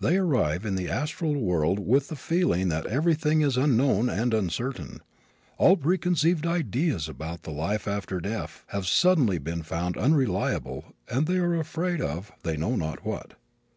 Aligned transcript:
They 0.00 0.16
arrive 0.16 0.66
in 0.66 0.74
the 0.74 0.88
astral 0.88 1.36
world 1.36 1.78
with 1.78 2.08
the 2.08 2.16
feeling 2.16 2.66
that 2.66 2.84
everything 2.86 3.42
is 3.42 3.56
unknown 3.56 4.08
and 4.08 4.34
uncertain. 4.34 5.02
All 5.56 5.76
preconceived 5.76 6.48
ideas 6.48 7.08
about 7.08 7.44
the 7.44 7.52
life 7.52 7.86
after 7.86 8.18
death 8.18 8.64
have 8.70 8.88
suddenly 8.88 9.38
been 9.38 9.62
found 9.62 9.96
unreliable 9.96 10.94
and 11.08 11.28
they 11.28 11.36
are 11.36 11.54
afraid 11.54 12.00
of, 12.00 12.32
they 12.42 12.56
know 12.56 12.74
not 12.74 13.06
what. 13.06 13.34